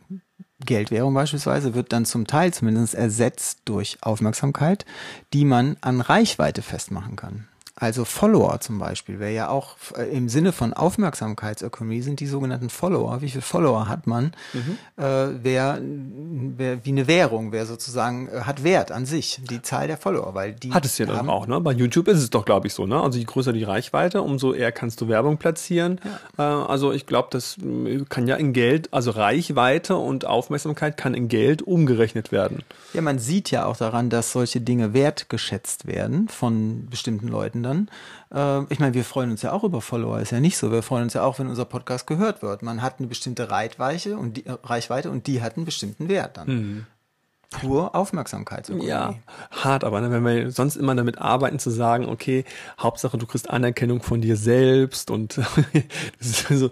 Geldwährung 0.65 1.13
beispielsweise, 1.13 1.73
wird 1.73 1.91
dann 1.91 2.05
zum 2.05 2.27
Teil 2.27 2.53
zumindest 2.53 2.95
ersetzt 2.95 3.59
durch 3.65 3.97
Aufmerksamkeit, 4.01 4.85
die 5.33 5.43
man 5.43 5.75
an 5.81 5.99
Reichweite 6.01 6.61
festmachen 6.61 7.15
kann. 7.15 7.47
Also 7.75 8.05
Follower 8.05 8.59
zum 8.59 8.79
Beispiel 8.79 9.19
wäre 9.19 9.33
ja 9.33 9.49
auch 9.49 9.75
äh, 9.97 10.03
im 10.15 10.29
Sinne 10.29 10.51
von 10.51 10.73
Aufmerksamkeitsökonomie 10.73 12.01
sind 12.01 12.19
die 12.19 12.27
sogenannten 12.27 12.69
Follower. 12.69 13.21
Wie 13.21 13.29
viele 13.29 13.41
Follower 13.41 13.87
hat 13.87 14.07
man? 14.07 14.33
Äh, 14.97 15.03
wer, 15.41 15.79
wer, 15.81 16.85
wie 16.85 16.89
eine 16.89 17.07
Währung, 17.07 17.51
wer 17.51 17.65
sozusagen 17.65 18.27
äh, 18.27 18.41
hat 18.41 18.63
Wert 18.63 18.91
an 18.91 19.05
sich, 19.05 19.41
die 19.49 19.61
Zahl 19.61 19.87
der 19.87 19.97
Follower, 19.97 20.33
weil 20.33 20.53
die 20.53 20.73
Hat 20.73 20.85
es 20.85 20.97
ja 20.97 21.05
dann 21.05 21.29
auch, 21.29 21.47
ne? 21.47 21.61
Bei 21.61 21.71
YouTube 21.71 22.07
ist 22.09 22.19
es 22.19 22.29
doch, 22.29 22.45
glaube 22.45 22.67
ich, 22.67 22.73
so, 22.73 22.85
ne? 22.85 23.01
Also 23.01 23.17
je 23.17 23.25
größer 23.25 23.53
die 23.53 23.63
Reichweite, 23.63 24.21
umso 24.21 24.53
eher 24.53 24.71
kannst 24.71 24.99
du 25.01 25.07
Werbung 25.07 25.37
platzieren. 25.37 25.99
Äh, 26.37 26.41
also 26.41 26.91
ich 26.91 27.07
glaube, 27.07 27.29
das 27.31 27.57
äh, 27.57 28.03
kann 28.09 28.27
ja 28.27 28.35
in 28.35 28.53
Geld, 28.53 28.93
also 28.93 29.11
Reichweite 29.11 29.95
und 29.95 30.25
Aufmerksamkeit 30.25 30.97
kann 30.97 31.13
in 31.13 31.29
Geld 31.29 31.61
umgerechnet 31.61 32.31
werden. 32.31 32.63
Ja, 32.93 33.01
man 33.01 33.17
sieht 33.17 33.49
ja 33.49 33.65
auch 33.65 33.77
daran, 33.77 34.09
dass 34.09 34.33
solche 34.33 34.59
Dinge 34.59 34.93
wertgeschätzt 34.93 35.87
werden 35.87 36.27
von 36.27 36.87
bestimmten 36.89 37.29
Leuten 37.29 37.60
dann. 37.63 37.89
Äh, 38.33 38.63
ich 38.71 38.79
meine, 38.79 38.93
wir 38.93 39.03
freuen 39.03 39.31
uns 39.31 39.41
ja 39.41 39.51
auch 39.51 39.63
über 39.63 39.81
Follower, 39.81 40.19
ist 40.19 40.31
ja 40.31 40.39
nicht 40.39 40.57
so. 40.57 40.71
Wir 40.71 40.83
freuen 40.83 41.03
uns 41.03 41.13
ja 41.13 41.23
auch, 41.23 41.39
wenn 41.39 41.47
unser 41.47 41.65
Podcast 41.65 42.07
gehört 42.07 42.41
wird. 42.41 42.61
Man 42.61 42.81
hat 42.81 42.99
eine 42.99 43.07
bestimmte 43.07 43.49
Reichweite 43.49 44.17
und 44.17 44.37
die, 44.37 44.45
äh, 44.45 44.57
Reichweite 44.63 45.11
und 45.11 45.27
die 45.27 45.41
hat 45.41 45.57
einen 45.57 45.65
bestimmten 45.65 46.09
Wert 46.09 46.37
dann. 46.37 46.85
Pur 47.51 47.95
Aufmerksamkeitsökonomie. 47.95 48.89
Ja, 48.89 49.15
hart, 49.51 49.83
aber 49.83 49.99
ne, 49.99 50.09
wenn 50.09 50.23
wir 50.23 50.51
sonst 50.51 50.77
immer 50.77 50.95
damit 50.95 51.17
arbeiten 51.17 51.59
zu 51.59 51.69
sagen, 51.69 52.07
okay, 52.07 52.45
Hauptsache 52.79 53.17
du 53.17 53.27
kriegst 53.27 53.49
Anerkennung 53.49 54.01
von 54.01 54.21
dir 54.21 54.37
selbst 54.37 55.11
und 55.11 55.37
das 56.17 56.49
ist 56.49 56.49
so 56.49 56.69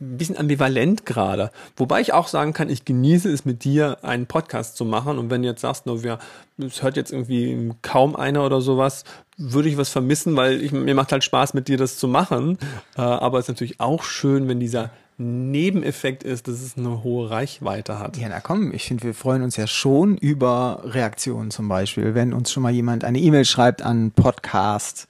ein 0.00 0.18
bisschen 0.18 0.36
ambivalent 0.36 1.06
gerade. 1.06 1.50
Wobei 1.76 2.00
ich 2.00 2.12
auch 2.12 2.28
sagen 2.28 2.52
kann, 2.52 2.68
ich 2.68 2.84
genieße 2.84 3.30
es 3.30 3.44
mit 3.44 3.64
dir, 3.64 3.98
einen 4.02 4.26
Podcast 4.26 4.76
zu 4.76 4.84
machen 4.84 5.18
und 5.18 5.30
wenn 5.30 5.42
du 5.42 5.48
jetzt 5.48 5.60
sagst, 5.60 5.86
nur 5.86 6.02
wir, 6.02 6.18
es 6.58 6.82
hört 6.82 6.96
jetzt 6.96 7.12
irgendwie 7.12 7.72
kaum 7.82 8.16
einer 8.16 8.44
oder 8.44 8.60
sowas, 8.60 9.04
würde 9.36 9.68
ich 9.68 9.76
was 9.76 9.88
vermissen, 9.88 10.36
weil 10.36 10.62
ich, 10.62 10.72
mir 10.72 10.94
macht 10.94 11.12
halt 11.12 11.24
Spaß 11.24 11.54
mit 11.54 11.68
dir 11.68 11.76
das 11.76 11.98
zu 11.98 12.08
machen. 12.08 12.58
Äh, 12.96 13.00
aber 13.00 13.38
es 13.38 13.46
ist 13.46 13.48
natürlich 13.48 13.80
auch 13.80 14.02
schön, 14.02 14.48
wenn 14.48 14.60
dieser 14.60 14.90
Nebeneffekt 15.16 16.24
ist, 16.24 16.48
dass 16.48 16.60
es 16.60 16.76
eine 16.76 17.04
hohe 17.04 17.30
Reichweite 17.30 17.98
hat. 18.00 18.16
Ja, 18.16 18.28
na 18.28 18.40
komm, 18.40 18.72
ich 18.72 18.84
finde, 18.84 19.04
wir 19.04 19.14
freuen 19.14 19.42
uns 19.42 19.56
ja 19.56 19.68
schon 19.68 20.16
über 20.16 20.82
Reaktionen 20.84 21.52
zum 21.52 21.68
Beispiel. 21.68 22.14
Wenn 22.14 22.32
uns 22.32 22.50
schon 22.50 22.64
mal 22.64 22.72
jemand 22.72 23.04
eine 23.04 23.18
E-Mail 23.18 23.44
schreibt 23.44 23.82
an 23.82 24.10
podcast 24.10 25.06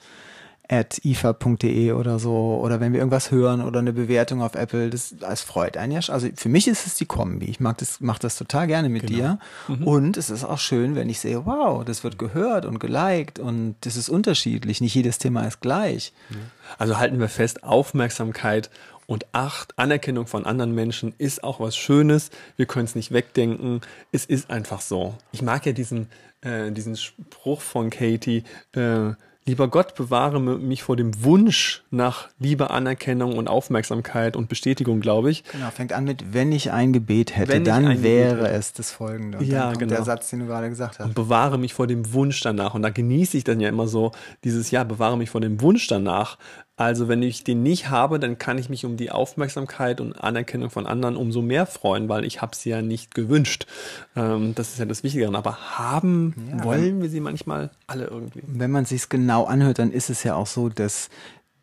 at 0.68 0.98
ifa.de 1.04 1.92
oder 1.92 2.18
so 2.18 2.58
oder 2.62 2.80
wenn 2.80 2.92
wir 2.92 3.00
irgendwas 3.00 3.30
hören 3.30 3.62
oder 3.62 3.80
eine 3.80 3.92
Bewertung 3.92 4.40
auf 4.42 4.54
Apple, 4.54 4.88
das, 4.88 5.14
das 5.18 5.42
freut 5.42 5.76
einen 5.76 5.92
ja. 5.92 6.00
Also 6.08 6.28
für 6.34 6.48
mich 6.48 6.68
ist 6.68 6.86
es 6.86 6.94
die 6.94 7.04
Kombi. 7.04 7.46
Ich 7.46 7.60
mag 7.60 7.78
das, 7.78 8.00
mache 8.00 8.20
das 8.20 8.36
total 8.36 8.66
gerne 8.66 8.88
mit 8.88 9.06
genau. 9.06 9.18
dir 9.18 9.38
mhm. 9.68 9.86
und 9.86 10.16
es 10.16 10.30
ist 10.30 10.44
auch 10.44 10.58
schön, 10.58 10.94
wenn 10.94 11.08
ich 11.10 11.20
sehe, 11.20 11.44
wow, 11.44 11.84
das 11.84 12.02
wird 12.02 12.18
gehört 12.18 12.64
und 12.64 12.80
geliked 12.80 13.38
und 13.38 13.76
das 13.82 13.96
ist 13.96 14.08
unterschiedlich. 14.08 14.80
Nicht 14.80 14.94
jedes 14.94 15.18
Thema 15.18 15.42
ist 15.46 15.60
gleich. 15.60 16.12
Also 16.78 16.98
halten 16.98 17.20
wir 17.20 17.28
fest, 17.28 17.62
Aufmerksamkeit 17.62 18.70
und 19.06 19.26
Acht, 19.32 19.78
Anerkennung 19.78 20.26
von 20.26 20.46
anderen 20.46 20.74
Menschen 20.74 21.14
ist 21.18 21.44
auch 21.44 21.60
was 21.60 21.76
Schönes. 21.76 22.30
Wir 22.56 22.66
können 22.66 22.86
es 22.86 22.94
nicht 22.94 23.12
wegdenken. 23.12 23.82
Es 24.12 24.24
ist 24.24 24.50
einfach 24.50 24.80
so. 24.80 25.14
Ich 25.32 25.42
mag 25.42 25.66
ja 25.66 25.72
diesen, 25.72 26.08
äh, 26.40 26.70
diesen 26.72 26.96
Spruch 26.96 27.60
von 27.60 27.90
Katie, 27.90 28.44
äh, 28.72 29.12
Lieber 29.46 29.68
Gott, 29.68 29.94
bewahre 29.94 30.40
mich 30.40 30.82
vor 30.82 30.96
dem 30.96 31.22
Wunsch 31.22 31.82
nach 31.90 32.28
Liebe, 32.38 32.70
Anerkennung 32.70 33.36
und 33.36 33.46
Aufmerksamkeit 33.46 34.36
und 34.36 34.48
Bestätigung, 34.48 35.02
glaube 35.02 35.30
ich. 35.30 35.44
Genau, 35.44 35.70
fängt 35.70 35.92
an 35.92 36.04
mit, 36.04 36.32
wenn 36.32 36.50
ich 36.50 36.72
ein 36.72 36.94
Gebet 36.94 37.36
hätte, 37.36 37.52
wenn 37.52 37.64
dann 37.64 38.02
wäre 38.02 38.48
es 38.48 38.72
das 38.72 38.90
folgende. 38.90 39.38
Und 39.38 39.46
ja, 39.46 39.72
genau. 39.74 39.96
Der 39.96 40.02
Satz, 40.02 40.30
den 40.30 40.40
du 40.40 40.46
gerade 40.46 40.70
gesagt 40.70 40.98
hast. 40.98 41.06
Und 41.06 41.14
bewahre 41.14 41.58
mich 41.58 41.74
vor 41.74 41.86
dem 41.86 42.14
Wunsch 42.14 42.40
danach. 42.40 42.72
Und 42.72 42.80
da 42.80 42.88
genieße 42.88 43.36
ich 43.36 43.44
dann 43.44 43.60
ja 43.60 43.68
immer 43.68 43.86
so 43.86 44.12
dieses, 44.44 44.70
ja, 44.70 44.82
bewahre 44.82 45.18
mich 45.18 45.28
vor 45.28 45.42
dem 45.42 45.60
Wunsch 45.60 45.88
danach. 45.88 46.38
Also 46.76 47.06
wenn 47.06 47.22
ich 47.22 47.44
den 47.44 47.62
nicht 47.62 47.88
habe, 47.88 48.18
dann 48.18 48.36
kann 48.36 48.58
ich 48.58 48.68
mich 48.68 48.84
um 48.84 48.96
die 48.96 49.12
Aufmerksamkeit 49.12 50.00
und 50.00 50.14
Anerkennung 50.14 50.70
von 50.70 50.86
anderen 50.86 51.14
umso 51.14 51.40
mehr 51.40 51.66
freuen, 51.66 52.08
weil 52.08 52.24
ich 52.24 52.42
habe 52.42 52.56
sie 52.56 52.70
ja 52.70 52.82
nicht 52.82 53.14
gewünscht. 53.14 53.66
Ähm, 54.16 54.56
das 54.56 54.70
ist 54.70 54.80
ja 54.80 54.84
das 54.84 55.04
Wichtige. 55.04 55.28
Aber 55.28 55.78
haben 55.78 56.34
ja, 56.50 56.64
wollen 56.64 57.00
wir 57.00 57.08
sie 57.08 57.20
manchmal 57.20 57.70
alle 57.86 58.06
irgendwie. 58.06 58.42
Wenn 58.46 58.72
man 58.72 58.86
sich 58.86 59.08
genau 59.08 59.44
anhört, 59.44 59.78
dann 59.78 59.92
ist 59.92 60.10
es 60.10 60.24
ja 60.24 60.34
auch 60.34 60.48
so, 60.48 60.68
dass 60.68 61.10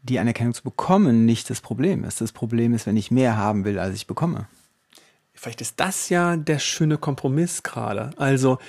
die 0.02 0.18
Anerkennung 0.18 0.54
zu 0.54 0.64
bekommen 0.64 1.26
nicht 1.26 1.50
das 1.50 1.60
Problem 1.60 2.06
ist. 2.06 2.22
Das 2.22 2.32
Problem 2.32 2.74
ist, 2.74 2.86
wenn 2.86 2.96
ich 2.98 3.12
mehr 3.12 3.36
haben 3.36 3.66
will, 3.66 3.80
als 3.80 3.96
ich 3.96 4.08
bekomme. 4.08 4.48
Vielleicht 5.34 5.60
ist 5.60 5.80
das 5.80 6.08
ja 6.10 6.38
der 6.38 6.60
schöne 6.60 6.98
Kompromiss 6.98 7.64
gerade. 7.64 8.12
Also 8.16 8.60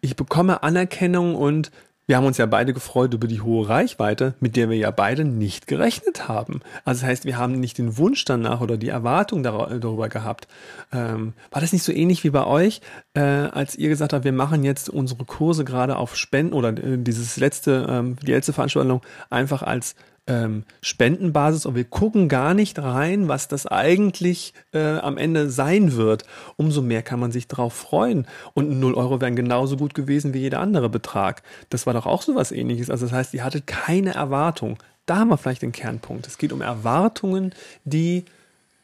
ich 0.00 0.16
bekomme 0.16 0.62
Anerkennung 0.62 1.36
und 1.36 1.70
wir 2.06 2.16
haben 2.16 2.24
uns 2.24 2.38
ja 2.38 2.46
beide 2.46 2.72
gefreut 2.72 3.14
über 3.14 3.26
die 3.26 3.40
hohe 3.40 3.68
Reichweite, 3.68 4.34
mit 4.40 4.54
der 4.56 4.70
wir 4.70 4.76
ja 4.76 4.90
beide 4.90 5.24
nicht 5.24 5.66
gerechnet 5.66 6.28
haben. 6.28 6.60
Also 6.84 7.00
das 7.00 7.10
heißt, 7.10 7.24
wir 7.24 7.36
haben 7.36 7.58
nicht 7.58 7.78
den 7.78 7.98
Wunsch 7.98 8.24
danach 8.24 8.60
oder 8.60 8.76
die 8.76 8.88
Erwartung 8.88 9.42
darüber 9.42 10.08
gehabt. 10.08 10.46
Ähm, 10.92 11.32
war 11.50 11.60
das 11.60 11.72
nicht 11.72 11.82
so 11.82 11.92
ähnlich 11.92 12.22
wie 12.22 12.30
bei 12.30 12.46
euch, 12.46 12.80
äh, 13.14 13.20
als 13.20 13.74
ihr 13.76 13.88
gesagt 13.88 14.12
habt, 14.12 14.24
wir 14.24 14.32
machen 14.32 14.62
jetzt 14.62 14.88
unsere 14.88 15.24
Kurse 15.24 15.64
gerade 15.64 15.96
auf 15.96 16.16
Spenden 16.16 16.52
oder 16.52 16.68
äh, 16.68 16.96
dieses 16.98 17.36
letzte, 17.38 17.86
ähm, 17.88 18.16
die 18.22 18.32
letzte 18.32 18.52
Veranstaltung 18.52 19.02
einfach 19.28 19.62
als 19.62 19.96
ähm, 20.26 20.64
Spendenbasis 20.82 21.66
und 21.66 21.74
wir 21.74 21.84
gucken 21.84 22.28
gar 22.28 22.54
nicht 22.54 22.78
rein, 22.78 23.28
was 23.28 23.48
das 23.48 23.66
eigentlich 23.66 24.54
äh, 24.72 24.98
am 24.98 25.18
Ende 25.18 25.50
sein 25.50 25.94
wird. 25.94 26.24
Umso 26.56 26.82
mehr 26.82 27.02
kann 27.02 27.20
man 27.20 27.32
sich 27.32 27.46
darauf 27.48 27.72
freuen. 27.72 28.26
Und 28.54 28.78
0 28.78 28.94
Euro 28.94 29.20
wären 29.20 29.36
genauso 29.36 29.76
gut 29.76 29.94
gewesen 29.94 30.34
wie 30.34 30.40
jeder 30.40 30.60
andere 30.60 30.88
Betrag. 30.88 31.42
Das 31.70 31.86
war 31.86 31.94
doch 31.94 32.06
auch 32.06 32.22
so 32.22 32.34
was 32.34 32.52
ähnliches. 32.52 32.90
Also 32.90 33.06
das 33.06 33.12
heißt, 33.12 33.34
ihr 33.34 33.44
hattet 33.44 33.66
keine 33.66 34.14
Erwartung. 34.14 34.78
Da 35.06 35.18
haben 35.18 35.28
wir 35.28 35.38
vielleicht 35.38 35.62
den 35.62 35.72
Kernpunkt. 35.72 36.26
Es 36.26 36.38
geht 36.38 36.52
um 36.52 36.60
Erwartungen, 36.60 37.54
die 37.84 38.24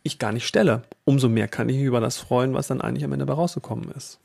ich 0.05 0.19
gar 0.19 0.33
nicht 0.33 0.47
stelle. 0.47 0.83
Umso 1.05 1.29
mehr 1.29 1.49
kann 1.49 1.69
ich 1.69 1.77
mich 1.77 1.85
über 1.85 2.01
das 2.01 2.19
freuen, 2.19 2.55
was 2.55 2.69
dann 2.69 2.81
eigentlich 2.81 3.05
am 3.05 3.13
Ende 3.13 3.27
dabei 3.27 3.41
rausgekommen 3.41 3.91
ist. 3.97 4.19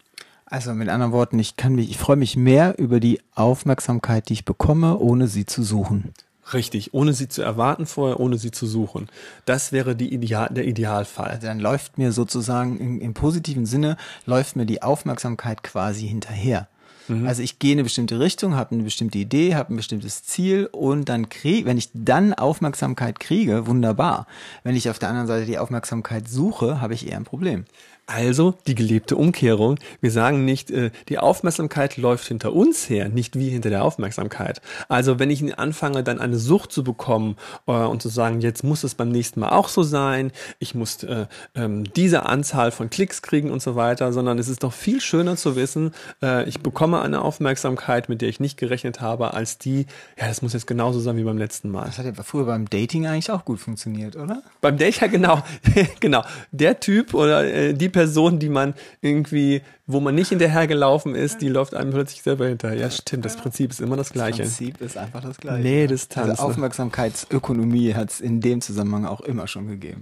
Also 0.45 0.74
mit 0.74 0.88
anderen 0.88 1.12
Worten, 1.12 1.39
ich 1.39 1.57
kann 1.57 1.75
mich, 1.75 1.89
ich 1.89 1.97
freue 1.97 2.15
mich 2.15 2.38
mehr 2.38 2.79
über 2.79 3.00
die 3.00 3.19
Aufmerksamkeit, 3.36 4.29
die 4.29 4.33
ich 4.33 4.45
bekomme, 4.45 4.97
ohne 4.97 5.27
sie 5.27 5.45
zu 5.45 5.62
suchen. 5.62 6.13
Richtig, 6.53 6.93
ohne 6.93 7.13
sie 7.13 7.27
zu 7.27 7.41
erwarten 7.41 7.85
vorher, 7.85 8.19
ohne 8.19 8.37
sie 8.37 8.51
zu 8.51 8.65
suchen. 8.65 9.09
Das 9.45 9.71
wäre 9.71 9.95
die 9.95 10.13
Ideal, 10.13 10.49
der 10.51 10.65
Idealfall. 10.65 11.27
Also 11.27 11.47
dann 11.47 11.59
läuft 11.59 11.97
mir 11.97 12.11
sozusagen 12.11 12.79
im, 12.79 13.01
im 13.01 13.13
positiven 13.13 13.65
Sinne, 13.65 13.97
läuft 14.25 14.55
mir 14.55 14.65
die 14.65 14.81
Aufmerksamkeit 14.81 15.63
quasi 15.63 16.07
hinterher. 16.07 16.67
Mhm. 17.07 17.27
Also 17.27 17.41
ich 17.41 17.59
gehe 17.59 17.73
in 17.73 17.77
eine 17.77 17.83
bestimmte 17.83 18.19
Richtung, 18.19 18.55
habe 18.55 18.75
eine 18.75 18.83
bestimmte 18.83 19.17
Idee, 19.17 19.55
habe 19.55 19.73
ein 19.73 19.77
bestimmtes 19.77 20.23
Ziel 20.23 20.67
und 20.71 21.09
dann 21.09 21.29
kriege, 21.29 21.65
wenn 21.65 21.77
ich 21.77 21.89
dann 21.93 22.33
Aufmerksamkeit 22.33 23.19
kriege, 23.19 23.67
wunderbar. 23.67 24.27
Wenn 24.63 24.75
ich 24.75 24.89
auf 24.89 24.99
der 24.99 25.09
anderen 25.09 25.27
Seite 25.27 25.45
die 25.45 25.57
Aufmerksamkeit 25.57 26.27
suche, 26.27 26.81
habe 26.81 26.93
ich 26.93 27.07
eher 27.07 27.17
ein 27.17 27.23
Problem. 27.23 27.65
Also 28.09 28.53
die 28.67 28.75
gelebte 28.75 29.17
Umkehrung. 29.17 29.79
Wir 29.99 30.11
sagen 30.11 30.45
nicht, 30.45 30.71
äh, 30.71 30.91
die 31.09 31.19
Aufmerksamkeit 31.19 31.97
läuft 31.97 32.25
hinter 32.29 32.53
uns 32.53 32.89
her, 32.89 33.09
nicht 33.09 33.37
wie 33.37 33.49
hinter 33.49 33.69
der 33.69 33.83
Aufmerksamkeit. 33.83 34.61
Also 34.87 35.19
wenn 35.19 35.29
ich 35.29 35.59
anfange, 35.59 36.03
dann 36.03 36.19
eine 36.19 36.37
Sucht 36.37 36.71
zu 36.71 36.85
bekommen 36.85 37.35
äh, 37.67 37.73
und 37.73 38.01
zu 38.01 38.07
sagen, 38.07 38.39
jetzt 38.39 38.63
muss 38.63 38.85
es 38.85 38.95
beim 38.95 39.09
nächsten 39.09 39.41
Mal 39.41 39.49
auch 39.49 39.67
so 39.67 39.83
sein, 39.83 40.31
ich 40.57 40.73
muss 40.73 41.03
äh, 41.03 41.25
ähm, 41.53 41.83
diese 41.95 42.25
Anzahl 42.25 42.71
von 42.71 42.89
Klicks 42.89 43.21
kriegen 43.21 43.51
und 43.51 43.61
so 43.61 43.75
weiter, 43.75 44.13
sondern 44.13 44.39
es 44.39 44.47
ist 44.47 44.63
doch 44.63 44.71
viel 44.71 45.01
schöner 45.01 45.35
zu 45.35 45.57
wissen, 45.57 45.91
äh, 46.23 46.47
ich 46.47 46.61
bekomme 46.61 47.01
eine 47.01 47.21
Aufmerksamkeit, 47.21 48.07
mit 48.07 48.21
der 48.21 48.29
ich 48.29 48.39
nicht 48.39 48.57
gerechnet 48.57 49.01
habe, 49.01 49.33
als 49.33 49.57
die, 49.57 49.85
ja, 50.17 50.29
das 50.29 50.41
muss 50.41 50.53
jetzt 50.53 50.65
genauso 50.65 51.01
sein 51.01 51.17
wie 51.17 51.23
beim 51.23 51.37
letzten 51.37 51.69
Mal. 51.71 51.83
Das 51.87 51.97
hat 51.97 52.05
ja 52.05 52.13
früher 52.23 52.45
beim 52.45 52.69
Dating 52.69 53.05
eigentlich 53.05 53.31
auch 53.31 53.43
gut 53.43 53.59
funktioniert, 53.59 54.15
oder? 54.15 54.43
Beim 54.61 54.77
Dating, 54.77 55.01
ja 55.01 55.07
genau, 55.07 55.43
genau. 55.99 56.23
Der 56.53 56.79
Typ 56.79 57.13
oder 57.13 57.43
äh, 57.43 57.73
die 57.73 57.96
Person, 57.97 58.37
die 58.37 58.49
man 58.49 58.75
irgendwie, 59.01 59.63
wo 59.87 59.99
man 59.99 60.13
nicht 60.13 60.29
hinterhergelaufen 60.29 61.15
ist, 61.15 61.41
die 61.41 61.49
läuft 61.49 61.73
einem 61.73 61.89
plötzlich 61.89 62.21
selber 62.21 62.45
hinterher. 62.45 62.77
Ja, 62.77 62.91
stimmt, 62.91 63.25
das 63.25 63.35
Prinzip 63.37 63.71
ist 63.71 63.81
immer 63.81 63.97
das 63.97 64.13
gleiche. 64.13 64.43
Das 64.43 64.55
Prinzip 64.55 64.81
ist 64.81 64.99
einfach 64.99 65.23
das 65.23 65.37
gleiche. 65.37 65.63
Nee, 65.63 65.87
Distanz. 65.87 66.29
Also 66.29 66.43
Aufmerksamkeitsökonomie 66.43 67.95
hat 67.95 68.11
es 68.11 68.21
in 68.21 68.39
dem 68.39 68.61
Zusammenhang 68.61 69.05
auch 69.05 69.21
immer 69.21 69.47
schon 69.47 69.67
gegeben. 69.67 70.01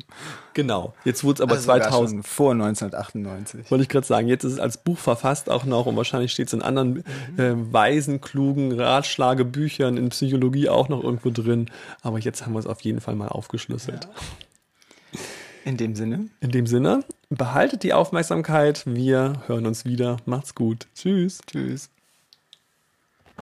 Genau. 0.53 0.93
Jetzt 1.05 1.23
wurde 1.23 1.35
es 1.35 1.41
aber 1.41 1.53
also 1.53 1.65
2000. 1.67 2.27
Vor 2.27 2.51
1998. 2.51 3.71
Wollte 3.71 3.83
ich 3.83 3.89
gerade 3.89 4.05
sagen, 4.05 4.27
jetzt 4.27 4.43
ist 4.43 4.53
es 4.53 4.59
als 4.59 4.75
Buch 4.75 4.97
verfasst 4.97 5.49
auch 5.49 5.63
noch 5.63 5.85
und 5.85 5.95
wahrscheinlich 5.95 6.33
steht 6.33 6.47
es 6.47 6.53
in 6.53 6.61
anderen 6.61 7.05
äh, 7.37 7.53
weisen, 7.55 8.19
klugen 8.19 8.77
Ratschlagebüchern 8.77 9.95
in 9.95 10.09
Psychologie 10.09 10.67
auch 10.67 10.89
noch 10.89 11.01
irgendwo 11.01 11.29
drin. 11.29 11.71
Aber 12.01 12.19
jetzt 12.19 12.45
haben 12.45 12.51
wir 12.51 12.59
es 12.59 12.67
auf 12.67 12.81
jeden 12.81 12.99
Fall 12.99 13.15
mal 13.15 13.29
aufgeschlüsselt. 13.29 14.03
Ja. 14.03 14.09
In 15.65 15.77
dem 15.77 15.95
Sinne. 15.95 16.29
In 16.41 16.51
dem 16.51 16.67
Sinne, 16.67 17.03
behaltet 17.29 17.81
die 17.81 17.93
Aufmerksamkeit. 17.93 18.83
Wir 18.85 19.41
hören 19.47 19.65
uns 19.65 19.83
wieder. 19.83 20.17
Macht's 20.25 20.53
gut. 20.53 20.87
Tschüss. 20.93 21.41
Tschüss. 21.47 21.89